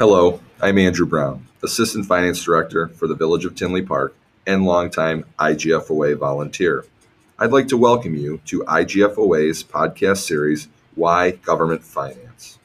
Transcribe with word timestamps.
Hello, 0.00 0.40
I'm 0.62 0.78
Andrew 0.78 1.04
Brown, 1.04 1.46
Assistant 1.62 2.06
Finance 2.06 2.42
Director 2.42 2.88
for 2.88 3.06
the 3.06 3.14
Village 3.14 3.44
of 3.44 3.54
Tinley 3.54 3.82
Park 3.82 4.16
and 4.46 4.64
longtime 4.64 5.26
IGFOA 5.38 6.16
volunteer. 6.16 6.86
I'd 7.38 7.52
like 7.52 7.68
to 7.68 7.76
welcome 7.76 8.14
you 8.14 8.40
to 8.46 8.60
IGFOA's 8.60 9.62
podcast 9.62 10.20
series, 10.26 10.68
Why 10.94 11.32
Government 11.32 11.84
Finance. 11.84 12.58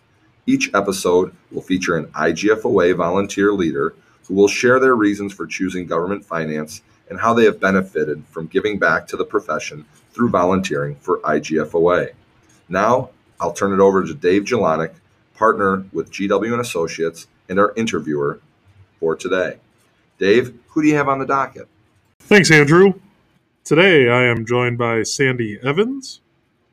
Each 0.47 0.73
episode 0.73 1.35
will 1.51 1.61
feature 1.61 1.97
an 1.97 2.05
IGFOA 2.13 2.95
volunteer 2.95 3.51
leader 3.51 3.95
who 4.29 4.33
will 4.33 4.47
share 4.47 4.79
their 4.79 4.95
reasons 4.95 5.33
for 5.33 5.45
choosing 5.45 5.87
government 5.87 6.23
finance 6.23 6.83
and 7.09 7.19
how 7.19 7.33
they 7.33 7.43
have 7.43 7.59
benefited 7.59 8.23
from 8.27 8.47
giving 8.47 8.79
back 8.79 9.07
to 9.07 9.17
the 9.17 9.25
profession 9.25 9.83
through 10.13 10.29
volunteering 10.29 10.95
for 11.01 11.19
IGFOA. 11.19 12.13
Now, 12.69 13.09
I'll 13.41 13.51
turn 13.51 13.73
it 13.73 13.81
over 13.81 14.05
to 14.05 14.13
Dave 14.13 14.43
Jelonek, 14.43 14.93
partner 15.35 15.85
with 15.93 16.11
GW 16.11 16.51
and 16.51 16.61
Associates 16.61 17.27
and 17.49 17.59
our 17.59 17.73
interviewer 17.75 18.39
for 18.99 19.15
today. 19.15 19.57
Dave, 20.17 20.57
who 20.69 20.81
do 20.81 20.87
you 20.87 20.95
have 20.95 21.09
on 21.09 21.19
the 21.19 21.25
docket? 21.25 21.67
Thanks, 22.19 22.49
Andrew. 22.51 22.93
Today 23.63 24.09
I 24.09 24.23
am 24.23 24.45
joined 24.45 24.77
by 24.77 25.03
Sandy 25.03 25.59
Evans, 25.63 26.21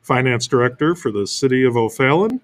Finance 0.01 0.47
Director 0.47 0.95
for 0.95 1.11
the 1.11 1.27
City 1.27 1.63
of 1.63 1.75
O'Fallon 1.75 2.41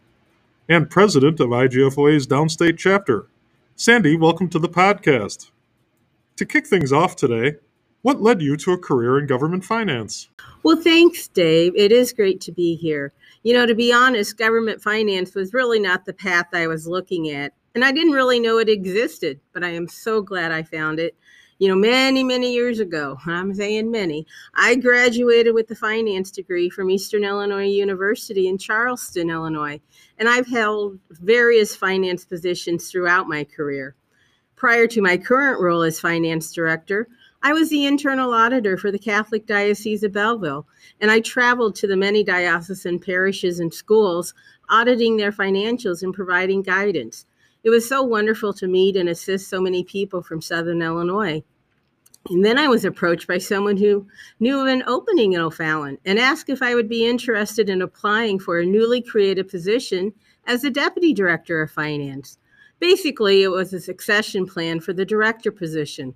and 0.68 0.90
President 0.90 1.40
of 1.40 1.50
IGFOA's 1.50 2.28
Downstate 2.28 2.78
Chapter. 2.78 3.28
Sandy, 3.76 4.16
welcome 4.16 4.50
to 4.50 4.60
the 4.60 4.70
podcast. 4.70 5.52
To 6.36 6.46
kick 6.46 6.68
things 6.68 6.94
off 6.94 7.16
today, 7.16 7.58
what 8.02 8.22
led 8.22 8.42
you 8.42 8.56
to 8.58 8.72
a 8.72 8.78
career 8.78 9.18
in 9.20 9.28
government 9.28 9.66
finance? 9.66 10.30
Well, 10.64 10.78
thanks, 10.78 11.28
Dave. 11.28 11.74
It 11.76 11.92
is 11.92 12.14
great 12.14 12.42
to 12.42 12.52
be 12.52 12.76
here. 12.76 13.14
You 13.44 13.54
know, 13.54 13.66
to 13.66 13.76
be 13.76 13.94
honest, 13.94 14.38
government 14.38 14.82
finance 14.82 15.34
was 15.36 15.54
really 15.54 15.80
not 15.80 16.06
the 16.06 16.14
path 16.14 16.48
I 16.54 16.68
was 16.68 16.88
looking 16.88 17.30
at, 17.30 17.54
and 17.74 17.86
I 17.86 17.92
didn't 17.92 18.14
really 18.14 18.40
know 18.40 18.58
it 18.58 18.70
existed, 18.70 19.40
but 19.54 19.64
I 19.64 19.70
am 19.70 19.88
so 19.88 20.22
glad 20.22 20.52
I 20.52 20.64
found 20.64 21.00
it. 21.00 21.16
You 21.60 21.68
know, 21.68 21.76
many, 21.76 22.24
many 22.24 22.54
years 22.54 22.80
ago, 22.80 23.18
I'm 23.26 23.54
saying 23.54 23.92
many, 23.92 24.26
I 24.54 24.76
graduated 24.76 25.54
with 25.54 25.72
a 25.72 25.76
finance 25.76 26.32
degree 26.32 26.70
from 26.70 26.90
Eastern 26.90 27.24
Illinois 27.24 27.68
University 27.68 28.48
in 28.48 28.58
Charleston, 28.58 29.30
Illinois, 29.30 29.80
and 30.18 30.28
I've 30.28 30.48
held 30.48 31.00
various 31.12 31.76
finance 31.76 32.26
positions 32.26 32.90
throughout 32.90 33.28
my 33.28 33.44
career. 33.44 33.96
Prior 34.56 34.88
to 34.88 35.02
my 35.02 35.16
current 35.18 35.62
role 35.62 35.84
as 35.84 36.02
finance 36.02 36.52
director, 36.52 37.08
I 37.42 37.54
was 37.54 37.70
the 37.70 37.86
internal 37.86 38.34
auditor 38.34 38.76
for 38.76 38.92
the 38.92 39.00
Catholic 39.00 39.46
Diocese 39.46 40.04
of 40.04 40.12
Belleville, 40.12 40.68
and 41.00 41.10
I 41.10 41.22
traveled 41.22 41.76
to 41.76 41.88
the 41.88 41.96
many 41.96 42.22
diocesan 42.22 43.00
parishes 43.00 43.62
and 43.62 43.74
schools, 43.74 44.34
auditing 44.70 45.16
their 45.16 45.32
financials 45.32 46.04
and 46.04 46.14
providing 46.14 46.62
guidance. 46.62 47.26
It 47.64 47.70
was 47.70 47.88
so 47.88 48.04
wonderful 48.04 48.54
to 48.54 48.68
meet 48.68 48.98
and 48.98 49.08
assist 49.08 49.50
so 49.50 49.62
many 49.62 49.86
people 49.86 50.22
from 50.22 50.42
Southern 50.42 50.82
Illinois. 50.82 51.44
And 52.30 52.44
then 52.44 52.58
I 52.58 52.68
was 52.68 52.84
approached 52.84 53.28
by 53.28 53.38
someone 53.38 53.78
who 53.78 54.06
knew 54.42 54.60
of 54.60 54.68
an 54.68 54.84
opening 54.86 55.34
in 55.34 55.40
O'Fallon 55.40 55.98
and 56.06 56.20
asked 56.20 56.50
if 56.50 56.62
I 56.62 56.76
would 56.76 56.90
be 56.90 57.06
interested 57.06 57.70
in 57.70 57.82
applying 57.82 58.40
for 58.40 58.60
a 58.60 58.66
newly 58.66 59.02
created 59.02 59.48
position 59.48 60.14
as 60.46 60.62
the 60.62 60.70
Deputy 60.70 61.14
Director 61.14 61.62
of 61.62 61.72
Finance. 61.72 62.38
Basically, 62.80 63.44
it 63.44 63.48
was 63.48 63.74
a 63.74 63.80
succession 63.80 64.46
plan 64.46 64.82
for 64.82 64.92
the 64.92 65.06
director 65.06 65.52
position. 65.52 66.14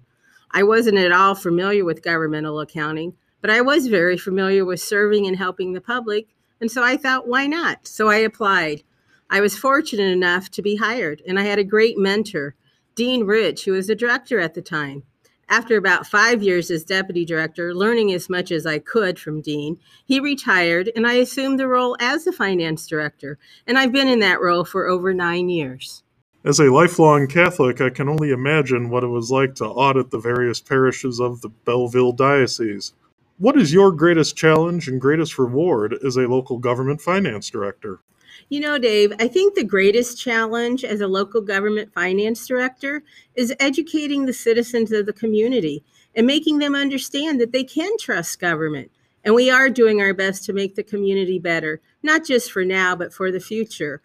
I 0.54 0.64
wasn't 0.64 1.00
at 1.00 1.12
all 1.12 1.36
familiar 1.36 1.84
with 1.84 2.04
governmental 2.04 2.60
accounting, 2.60 3.14
but 3.42 3.50
I 3.50 3.62
was 3.62 3.88
very 3.88 4.18
familiar 4.18 4.64
with 4.64 4.80
serving 4.80 5.26
and 5.26 5.36
helping 5.36 5.74
the 5.74 5.82
public. 5.82 6.28
And 6.62 6.70
so 6.70 6.84
I 6.84 6.96
thought, 6.96 7.28
why 7.28 7.48
not? 7.48 7.88
So 7.88 8.10
I 8.10 8.18
applied. 8.18 8.84
I 9.30 9.42
was 9.42 9.58
fortunate 9.58 10.12
enough 10.12 10.52
to 10.52 10.62
be 10.62 10.76
hired, 10.76 11.24
and 11.28 11.40
I 11.40 11.44
had 11.44 11.58
a 11.58 11.64
great 11.64 11.98
mentor, 11.98 12.56
Dean 12.96 13.26
Rich, 13.26 13.66
who 13.66 13.72
was 13.72 13.88
the 13.88 13.96
director 13.96 14.40
at 14.40 14.54
the 14.54 14.62
time. 14.62 15.04
After 15.50 15.76
about 15.76 16.08
five 16.08 16.42
years 16.42 16.72
as 16.72 16.84
deputy 16.84 17.26
director, 17.26 17.74
learning 17.74 18.14
as 18.14 18.30
much 18.30 18.52
as 18.52 18.66
I 18.66 18.80
could 18.80 19.20
from 19.20 19.42
Dean, 19.42 19.78
he 20.06 20.20
retired 20.20 20.90
and 20.96 21.06
I 21.06 21.14
assumed 21.14 21.60
the 21.60 21.68
role 21.68 21.98
as 22.00 22.24
the 22.24 22.32
finance 22.32 22.88
director. 22.88 23.38
And 23.68 23.78
I've 23.78 23.92
been 23.92 24.08
in 24.08 24.20
that 24.20 24.42
role 24.42 24.64
for 24.64 24.88
over 24.88 25.14
nine 25.14 25.50
years. 25.50 26.04
As 26.46 26.60
a 26.60 26.74
lifelong 26.74 27.28
Catholic, 27.28 27.80
I 27.80 27.90
can 27.90 28.10
only 28.10 28.32
imagine 28.32 28.90
what 28.90 29.06
it 29.06 29.08
was 29.08 29.32
like 29.32 29.56
to 29.56 29.66
audit 29.66 30.12
the 30.12 30.20
various 30.20 30.60
parishes 30.60 31.18
of 31.22 31.40
the 31.40 31.48
Belleville 31.48 32.12
Diocese. 32.12 32.92
What 33.38 33.58
is 33.58 33.72
your 33.72 33.94
greatest 33.94 34.36
challenge 34.36 34.90
and 34.90 35.00
greatest 35.00 35.40
reward 35.40 35.98
as 36.06 36.18
a 36.18 36.28
local 36.28 36.58
government 36.58 37.00
finance 37.00 37.50
director? 37.50 38.02
You 38.50 38.60
know, 38.60 38.78
Dave, 38.78 39.14
I 39.20 39.30
think 39.30 39.56
the 39.56 39.64
greatest 39.64 40.20
challenge 40.20 40.84
as 40.84 41.00
a 41.00 41.08
local 41.08 41.40
government 41.40 41.94
finance 41.94 42.46
director 42.46 43.04
is 43.36 43.56
educating 43.62 44.26
the 44.26 44.34
citizens 44.34 44.92
of 44.92 45.06
the 45.06 45.14
community 45.14 45.82
and 46.14 46.28
making 46.28 46.60
them 46.60 46.76
understand 46.76 47.40
that 47.40 47.54
they 47.54 47.64
can 47.64 47.98
trust 47.98 48.42
government. 48.42 48.92
And 49.24 49.34
we 49.34 49.50
are 49.50 49.70
doing 49.70 50.02
our 50.02 50.14
best 50.14 50.44
to 50.46 50.54
make 50.54 50.76
the 50.76 50.84
community 50.84 51.40
better, 51.40 51.80
not 52.04 52.26
just 52.26 52.52
for 52.52 52.66
now, 52.66 52.98
but 52.98 53.14
for 53.14 53.32
the 53.32 53.40
future. 53.40 54.02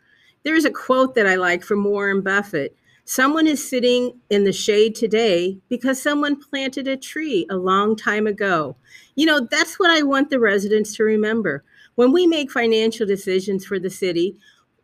There's 0.48 0.64
a 0.64 0.70
quote 0.70 1.14
that 1.14 1.26
I 1.26 1.34
like 1.34 1.62
from 1.62 1.84
Warren 1.84 2.22
Buffett. 2.22 2.74
Someone 3.04 3.46
is 3.46 3.68
sitting 3.68 4.18
in 4.30 4.44
the 4.44 4.52
shade 4.54 4.94
today 4.94 5.58
because 5.68 6.00
someone 6.00 6.40
planted 6.40 6.88
a 6.88 6.96
tree 6.96 7.46
a 7.50 7.56
long 7.56 7.94
time 7.94 8.26
ago. 8.26 8.74
You 9.14 9.26
know, 9.26 9.46
that's 9.50 9.78
what 9.78 9.90
I 9.90 10.00
want 10.00 10.30
the 10.30 10.40
residents 10.40 10.96
to 10.96 11.04
remember. 11.04 11.64
When 11.96 12.12
we 12.12 12.26
make 12.26 12.50
financial 12.50 13.06
decisions 13.06 13.66
for 13.66 13.78
the 13.78 13.90
city, 13.90 14.38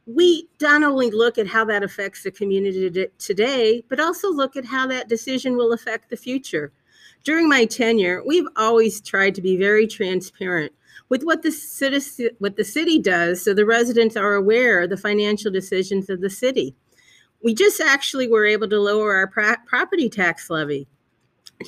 we 0.04 0.50
not 0.60 0.82
only 0.82 1.10
look 1.10 1.38
at 1.38 1.47
how 1.47 1.64
that 1.64 1.82
affects 1.82 2.25
the 2.25 2.31
community 2.31 3.08
today, 3.16 3.84
but 3.88 3.98
also 3.98 4.31
look 4.31 4.56
at 4.56 4.66
how 4.66 4.86
that 4.88 5.08
decision 5.08 5.56
will 5.56 5.72
affect 5.72 6.10
the 6.10 6.16
future. 6.19 6.72
During 7.22 7.48
my 7.48 7.64
tenure, 7.64 8.22
we've 8.26 8.48
always 8.54 9.00
tried 9.00 9.34
to 9.36 9.41
be 9.41 9.56
very 9.56 9.86
transparent 9.86 10.72
with 11.09 11.22
what 11.22 11.42
the 11.42 11.53
city, 11.53 12.31
what 12.38 12.56
the 12.56 12.65
city 12.65 12.98
does 12.98 13.42
so 13.42 13.54
the 13.54 13.66
residents 13.66 14.16
are 14.16 14.34
aware 14.34 14.82
of 14.82 14.91
the 14.91 14.97
financial 14.97 15.50
decisions 15.50 16.09
of 16.09 16.20
the 16.20 16.31
city. 16.31 16.75
We 17.42 17.54
just 17.54 17.81
actually 17.81 18.28
were 18.28 18.47
able 18.47 18.69
to 18.69 18.81
lower 18.81 19.14
our 19.14 19.26
pro- 19.26 19.56
property 19.66 20.09
tax 20.09 20.48
levy 20.48 20.88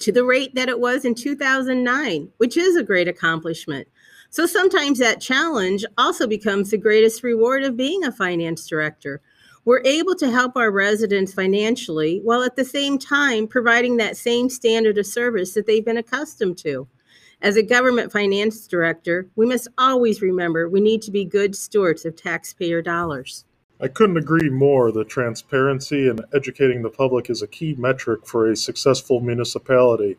to 0.01 0.13
the 0.13 0.25
rate 0.25 0.55
that 0.55 0.69
it 0.69 0.81
was 0.81 1.05
in 1.05 1.15
2009, 1.15 2.31
which 2.39 2.57
is 2.57 2.77
a 2.77 2.83
great 2.83 3.09
accomplishment. 3.09 3.87
So 4.31 4.47
sometimes 4.47 4.99
that 4.99 5.21
challenge 5.21 5.85
also 5.97 6.27
becomes 6.27 6.71
the 6.71 6.79
greatest 6.79 7.23
reward 7.23 7.63
of 7.63 7.77
being 7.77 8.05
a 8.05 8.13
finance 8.13 8.67
director. 8.67 9.21
We're 9.65 9.83
able 9.85 10.15
to 10.17 10.31
help 10.31 10.57
our 10.57 10.71
residents 10.71 11.35
financially 11.35 12.21
while 12.23 12.43
at 12.43 12.57
the 12.57 12.65
same 12.65 12.99
time 12.99 13.49
providing 13.49 13.97
that 13.97 14.17
same 14.17 14.49
standard 14.49 14.99
of 14.99 15.07
service 15.07 15.55
that 15.55 15.67
they've 15.67 15.85
been 15.85 15.97
accustomed 15.97 16.59
to. 16.59 16.87
As 17.43 17.57
a 17.57 17.63
government 17.63 18.13
finance 18.13 18.67
director, 18.67 19.29
we 19.37 19.47
must 19.47 19.69
always 19.77 20.23
remember 20.23 20.69
we 20.69 20.81
need 20.81 21.03
to 21.03 21.11
be 21.11 21.25
good 21.25 21.55
stewards 21.55 22.07
of 22.07 22.17
taxpayer 22.17 22.81
dollars. 22.81 23.45
I 23.79 23.89
couldn't 23.89 24.17
agree 24.17 24.49
more 24.49 24.91
that 24.93 25.11
transparency 25.11 26.09
and 26.09 26.25
educating 26.35 26.83
the 26.83 26.89
public 26.89 27.29
is 27.29 27.43
a 27.43 27.47
key 27.47 27.75
metric 27.77 28.27
for 28.27 28.51
a 28.51 28.57
successful 28.57 29.21
municipality. 29.21 30.17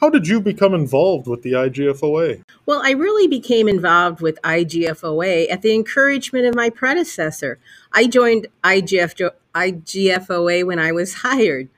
How 0.00 0.10
did 0.10 0.28
you 0.28 0.40
become 0.40 0.74
involved 0.74 1.26
with 1.26 1.42
the 1.42 1.52
IGFOA? 1.52 2.42
Well, 2.66 2.82
I 2.84 2.90
really 2.90 3.26
became 3.26 3.66
involved 3.66 4.20
with 4.20 4.38
IGFOA 4.44 5.50
at 5.50 5.62
the 5.62 5.74
encouragement 5.74 6.44
of 6.44 6.54
my 6.54 6.68
predecessor. 6.70 7.58
I 7.92 8.06
joined 8.06 8.46
IGF, 8.62 9.32
IGFOA 9.54 10.64
when 10.66 10.78
I 10.78 10.92
was 10.92 11.14
hired. 11.22 11.68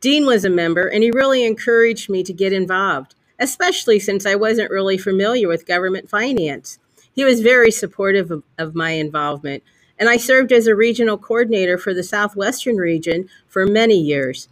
Dean 0.00 0.26
was 0.26 0.44
a 0.44 0.50
member, 0.50 0.86
and 0.86 1.02
he 1.02 1.10
really 1.10 1.44
encouraged 1.44 2.10
me 2.10 2.22
to 2.22 2.32
get 2.32 2.52
involved 2.52 3.15
especially 3.38 3.98
since 3.98 4.26
I 4.26 4.34
wasn't 4.34 4.70
really 4.70 4.98
familiar 4.98 5.48
with 5.48 5.66
government 5.66 6.08
finance. 6.08 6.78
He 7.12 7.24
was 7.24 7.40
very 7.40 7.70
supportive 7.70 8.30
of, 8.30 8.42
of, 8.58 8.74
my 8.74 8.90
involvement, 8.90 9.62
and 9.98 10.08
I 10.08 10.16
served 10.16 10.52
as 10.52 10.66
a 10.66 10.74
regional 10.74 11.16
coordinator 11.16 11.78
for 11.78 11.94
the 11.94 12.02
Southwestern 12.02 12.76
region 12.76 13.28
for 13.48 13.66
many 13.66 13.98
years. 13.98 14.48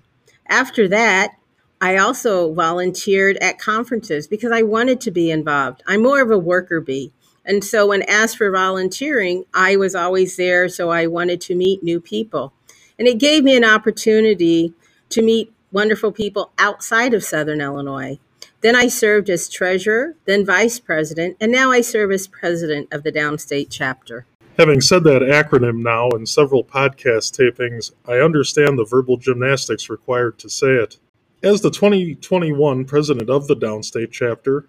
After 0.49 0.89
that, 0.89 1.37
I 1.81 1.99
also 1.99 2.53
volunteered 2.55 3.37
at 3.39 3.59
conferences 3.59 4.27
because 4.27 4.53
I 4.53 4.63
wanted 4.63 5.01
to 5.03 5.11
be 5.11 5.31
involved. 5.31 5.83
I'm 5.87 6.03
more 6.03 6.23
of 6.23 6.31
a 6.31 6.39
worker 6.39 6.81
bee. 6.81 7.13
And 7.45 7.63
so 7.63 7.89
when 7.89 8.03
asked 8.05 8.39
for 8.39 8.51
volunteering, 8.51 9.45
I 9.53 9.77
was 9.77 9.95
always 9.95 10.37
there, 10.37 10.69
so 10.69 10.91
I 10.91 11.07
wanted 11.07 11.43
to 11.43 11.55
meet 11.55 11.83
new 11.83 12.01
people. 12.01 12.55
And 12.99 13.07
it 13.07 13.19
gave 13.19 13.45
me 13.45 13.55
an 13.57 13.65
opportunity 13.65 14.73
to 15.11 15.21
meet 15.21 15.53
wonderful 15.73 16.13
people 16.13 16.53
outside 16.59 17.13
of 17.13 17.25
Southern 17.25 17.61
Illinois. 17.61 18.19
Then 18.65 18.75
I 18.75 18.89
served 18.89 19.29
as 19.29 19.51
treasurer, 19.51 20.17
then 20.25 20.47
vice 20.47 20.81
president, 20.81 21.37
and 21.39 21.53
now 21.53 21.71
I 21.71 21.83
serve 21.83 22.11
as 22.11 22.27
president 22.27 22.89
of 22.95 23.03
the 23.03 23.13
Downstate 23.13 23.67
chapter. 23.69 24.25
Having 24.57 24.81
said 24.81 25.05
that 25.05 25.21
acronym 25.21 25.83
now 25.83 26.09
in 26.17 26.25
several 26.25 26.65
podcast 26.65 27.39
tapings, 27.39 27.93
I 28.09 28.25
understand 28.25 28.79
the 28.79 28.87
verbal 28.87 29.19
gymnastics 29.19 29.91
required 29.91 30.39
to 30.39 30.49
say 30.49 30.77
it. 30.77 30.99
As 31.43 31.61
the 31.61 31.71
2021 31.71 32.87
president 32.87 33.29
of 33.29 33.49
the 33.49 33.57
Downstate 33.57 34.11
chapter, 34.11 34.67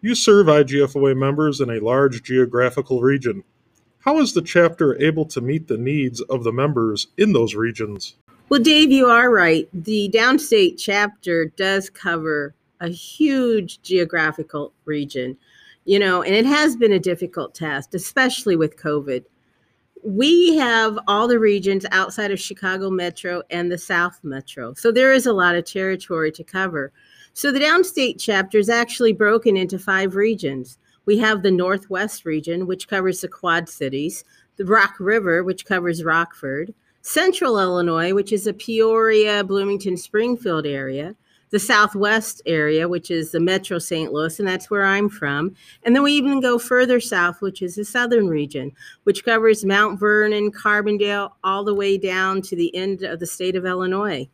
you 0.00 0.16
serve 0.16 0.48
IGFOA 0.48 1.16
members 1.16 1.60
in 1.60 1.70
a 1.70 1.78
large 1.78 2.24
geographical 2.24 3.02
region. 3.02 3.44
How 4.00 4.18
is 4.18 4.32
the 4.32 4.42
chapter 4.42 5.00
able 5.00 5.26
to 5.26 5.40
meet 5.40 5.68
the 5.68 5.78
needs 5.78 6.20
of 6.22 6.42
the 6.42 6.52
members 6.52 7.06
in 7.16 7.34
those 7.34 7.54
regions? 7.54 8.16
Well, 8.48 8.60
Dave, 8.60 8.90
you 8.90 9.06
are 9.06 9.30
right. 9.30 9.68
The 9.72 10.10
downstate 10.12 10.74
chapter 10.76 11.52
does 11.56 11.88
cover 11.88 12.56
a 12.80 12.88
huge 12.88 13.80
geographical 13.82 14.72
region, 14.84 15.36
you 15.84 15.98
know, 15.98 16.22
and 16.22 16.34
it 16.34 16.46
has 16.46 16.76
been 16.76 16.92
a 16.92 16.98
difficult 16.98 17.54
task, 17.54 17.94
especially 17.94 18.56
with 18.56 18.76
COVID. 18.76 19.24
We 20.04 20.56
have 20.56 20.98
all 21.08 21.26
the 21.26 21.40
regions 21.40 21.84
outside 21.90 22.30
of 22.30 22.40
Chicago 22.40 22.88
Metro 22.90 23.42
and 23.50 23.70
the 23.70 23.78
South 23.78 24.20
Metro. 24.22 24.74
So 24.74 24.92
there 24.92 25.12
is 25.12 25.26
a 25.26 25.32
lot 25.32 25.56
of 25.56 25.64
territory 25.64 26.30
to 26.32 26.44
cover. 26.44 26.92
So 27.32 27.50
the 27.50 27.60
downstate 27.60 28.16
chapter 28.18 28.58
is 28.58 28.68
actually 28.68 29.12
broken 29.12 29.56
into 29.56 29.78
five 29.78 30.14
regions. 30.14 30.78
We 31.04 31.18
have 31.18 31.42
the 31.42 31.50
Northwest 31.50 32.24
region, 32.24 32.66
which 32.66 32.86
covers 32.86 33.20
the 33.20 33.28
Quad 33.28 33.68
Cities, 33.68 34.24
the 34.56 34.64
Rock 34.64 34.96
River, 35.00 35.42
which 35.42 35.64
covers 35.64 36.04
Rockford, 36.04 36.74
Central 37.02 37.58
Illinois, 37.58 38.12
which 38.12 38.32
is 38.32 38.44
the 38.44 38.52
Peoria, 38.52 39.42
Bloomington, 39.42 39.96
Springfield 39.96 40.66
area, 40.66 41.14
the 41.50 41.58
Southwest 41.58 42.42
area, 42.46 42.88
which 42.88 43.10
is 43.10 43.30
the 43.30 43.40
Metro 43.40 43.78
St. 43.78 44.12
Louis, 44.12 44.38
and 44.38 44.48
that's 44.48 44.70
where 44.70 44.84
I'm 44.84 45.08
from. 45.08 45.54
And 45.82 45.94
then 45.94 46.02
we 46.02 46.12
even 46.12 46.40
go 46.40 46.58
further 46.58 47.00
south, 47.00 47.40
which 47.40 47.62
is 47.62 47.74
the 47.74 47.84
Southern 47.84 48.28
region, 48.28 48.72
which 49.04 49.24
covers 49.24 49.64
Mount 49.64 49.98
Vernon, 49.98 50.52
Carbondale, 50.52 51.32
all 51.44 51.64
the 51.64 51.74
way 51.74 51.98
down 51.98 52.42
to 52.42 52.56
the 52.56 52.74
end 52.74 53.02
of 53.02 53.20
the 53.20 53.26
state 53.26 53.56
of 53.56 53.66
Illinois. 53.66 54.28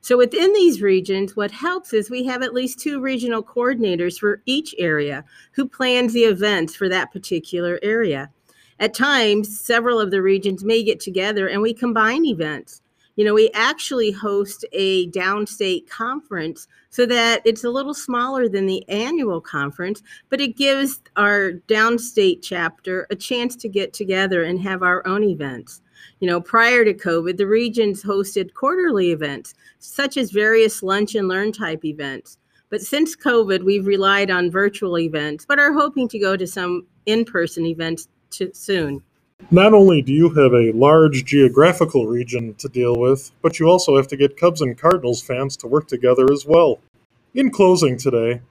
So 0.00 0.16
within 0.16 0.52
these 0.52 0.80
regions, 0.80 1.34
what 1.34 1.50
helps 1.50 1.92
is 1.92 2.08
we 2.08 2.24
have 2.24 2.42
at 2.42 2.54
least 2.54 2.78
two 2.78 3.00
regional 3.00 3.42
coordinators 3.42 4.18
for 4.18 4.42
each 4.46 4.74
area 4.78 5.24
who 5.52 5.68
plans 5.68 6.12
the 6.12 6.22
events 6.24 6.76
for 6.76 6.88
that 6.88 7.12
particular 7.12 7.80
area. 7.82 8.30
At 8.80 8.94
times, 8.94 9.60
several 9.60 9.98
of 9.98 10.12
the 10.12 10.22
regions 10.22 10.62
may 10.62 10.84
get 10.84 11.00
together 11.00 11.48
and 11.48 11.60
we 11.60 11.74
combine 11.74 12.24
events. 12.24 12.80
You 13.18 13.24
know, 13.24 13.34
we 13.34 13.50
actually 13.52 14.12
host 14.12 14.64
a 14.72 15.10
downstate 15.10 15.88
conference 15.88 16.68
so 16.90 17.04
that 17.06 17.42
it's 17.44 17.64
a 17.64 17.68
little 17.68 17.92
smaller 17.92 18.48
than 18.48 18.66
the 18.66 18.88
annual 18.88 19.40
conference, 19.40 20.04
but 20.28 20.40
it 20.40 20.56
gives 20.56 21.00
our 21.16 21.54
downstate 21.66 22.42
chapter 22.42 23.08
a 23.10 23.16
chance 23.16 23.56
to 23.56 23.68
get 23.68 23.92
together 23.92 24.44
and 24.44 24.60
have 24.60 24.84
our 24.84 25.04
own 25.04 25.24
events. 25.24 25.82
You 26.20 26.28
know, 26.28 26.40
prior 26.40 26.84
to 26.84 26.94
COVID, 26.94 27.38
the 27.38 27.48
regions 27.48 28.04
hosted 28.04 28.54
quarterly 28.54 29.10
events, 29.10 29.52
such 29.80 30.16
as 30.16 30.30
various 30.30 30.80
lunch 30.84 31.16
and 31.16 31.26
learn 31.26 31.50
type 31.50 31.84
events. 31.84 32.38
But 32.70 32.82
since 32.82 33.16
COVID, 33.16 33.64
we've 33.64 33.88
relied 33.88 34.30
on 34.30 34.48
virtual 34.48 34.96
events, 34.96 35.44
but 35.44 35.58
are 35.58 35.72
hoping 35.72 36.06
to 36.10 36.20
go 36.20 36.36
to 36.36 36.46
some 36.46 36.86
in 37.06 37.24
person 37.24 37.66
events 37.66 38.06
to, 38.30 38.54
soon. 38.54 39.02
Not 39.50 39.72
only 39.72 40.02
do 40.02 40.12
you 40.12 40.28
have 40.34 40.52
a 40.52 40.72
large 40.72 41.24
geographical 41.24 42.06
region 42.06 42.52
to 42.56 42.68
deal 42.68 42.94
with, 42.94 43.30
but 43.40 43.58
you 43.58 43.66
also 43.66 43.96
have 43.96 44.06
to 44.08 44.16
get 44.16 44.36
Cubs 44.36 44.60
and 44.60 44.76
Cardinals 44.76 45.22
fans 45.22 45.56
to 45.58 45.66
work 45.66 45.88
together 45.88 46.30
as 46.30 46.44
well. 46.44 46.80
In 47.32 47.50
closing 47.50 47.96
today, 47.96 48.42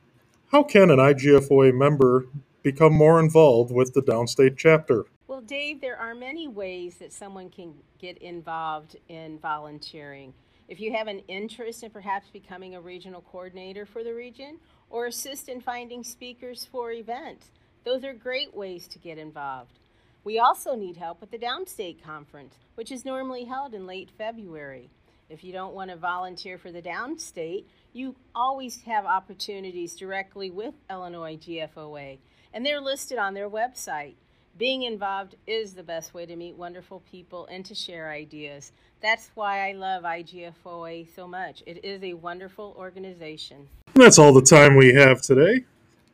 how 0.52 0.64
can 0.64 0.90
an 0.90 0.98
IGFOA 0.98 1.72
member 1.76 2.26
become 2.64 2.94
more 2.94 3.20
involved 3.20 3.72
with 3.72 3.94
the 3.94 4.02
downstate 4.02 4.58
chapter? 4.58 5.06
Well, 5.28 5.42
Dave, 5.42 5.82
there 5.82 5.98
are 5.98 6.16
many 6.16 6.48
ways 6.48 6.96
that 6.96 7.14
someone 7.14 7.52
can 7.52 7.76
get 8.00 8.18
involved 8.18 8.96
in 9.08 9.38
volunteering. 9.38 10.34
If 10.68 10.80
you 10.80 10.94
have 10.94 11.08
an 11.08 11.20
interest 11.28 11.84
in 11.84 11.92
perhaps 11.92 12.30
becoming 12.32 12.74
a 12.74 12.82
regional 12.82 13.22
coordinator 13.22 13.86
for 13.86 14.04
the 14.04 14.16
region 14.16 14.58
or 14.90 15.06
assist 15.06 15.48
in 15.48 15.62
finding 15.62 16.04
speakers 16.04 16.68
for 16.72 16.92
events, 16.92 17.52
those 17.84 18.04
are 18.04 18.16
great 18.16 18.56
ways 18.56 18.88
to 18.88 18.98
get 18.98 19.20
involved. 19.20 19.78
We 20.28 20.40
also 20.40 20.76
need 20.76 20.98
help 20.98 21.22
with 21.22 21.32
the 21.32 21.38
Downstate 21.38 22.04
Conference, 22.04 22.56
which 22.76 22.92
is 22.92 23.06
normally 23.06 23.46
held 23.46 23.74
in 23.74 23.88
late 23.88 24.10
February. 24.18 24.90
If 25.30 25.42
you 25.42 25.54
don't 25.54 25.74
want 25.74 25.90
to 25.90 25.96
volunteer 25.96 26.58
for 26.58 26.70
the 26.70 26.82
Downstate, 26.82 27.64
you 27.94 28.14
always 28.36 28.82
have 28.82 29.06
opportunities 29.06 29.96
directly 29.96 30.52
with 30.52 30.74
Illinois 30.90 31.38
GFOA, 31.38 32.18
and 32.54 32.66
they're 32.66 32.82
listed 32.82 33.18
on 33.18 33.36
their 33.36 33.50
website. 33.50 34.16
Being 34.58 34.84
involved 34.84 35.36
is 35.48 35.76
the 35.76 35.82
best 35.82 36.14
way 36.14 36.26
to 36.26 36.36
meet 36.36 36.58
wonderful 36.58 37.02
people 37.10 37.48
and 37.50 37.64
to 37.64 37.74
share 37.74 38.12
ideas. 38.12 38.74
That's 39.02 39.32
why 39.34 39.70
I 39.70 39.72
love 39.72 40.04
IGFOA 40.04 41.08
so 41.16 41.26
much. 41.26 41.64
It 41.66 41.86
is 41.86 42.04
a 42.04 42.16
wonderful 42.16 42.76
organization. 42.78 43.70
That's 43.94 44.20
all 44.20 44.34
the 44.34 44.42
time 44.42 44.76
we 44.76 44.94
have 44.94 45.22
today. 45.22 45.64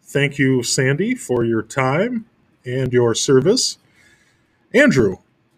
Thank 0.03 0.37
you, 0.37 0.61
Sandy, 0.61 1.15
for 1.15 1.43
your 1.43 1.63
time 1.63 2.27
and 2.63 2.93
your 2.93 3.15
service. 3.15 3.79
Andrew, 4.75 5.17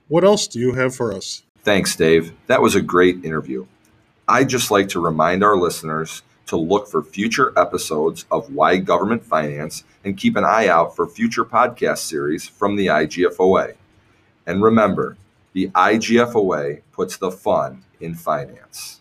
what 0.09 0.25
else 0.25 0.45
do 0.45 0.59
you 0.59 0.73
have 0.73 0.93
for 0.93 1.13
us? 1.13 1.43
Thanks, 1.63 1.95
Dave. 1.95 2.33
That 2.47 2.61
was 2.61 2.75
a 2.75 2.81
great 2.81 3.23
interview. 3.23 3.65
I'd 4.27 4.49
just 4.49 4.71
like 4.71 4.89
to 4.89 4.99
remind 4.99 5.41
our 5.41 5.55
listeners 5.55 6.21
to 6.47 6.57
look 6.57 6.89
for 6.89 7.01
future 7.01 7.53
episodes 7.57 8.25
of 8.29 8.53
Why 8.53 8.75
Government 8.75 9.23
Finance 9.23 9.85
and 10.03 10.17
keep 10.17 10.35
an 10.35 10.43
eye 10.43 10.67
out 10.67 10.97
for 10.97 11.07
future 11.07 11.45
podcast 11.45 11.99
series 11.99 12.45
from 12.45 12.75
the 12.75 12.87
IGFOA. 12.87 13.75
And 14.45 14.61
remember, 14.61 15.15
the 15.53 15.69
IGFOA 15.69 16.81
puts 16.91 17.15
the 17.15 17.31
fun 17.31 17.83
in 18.01 18.15
finance. 18.15 18.93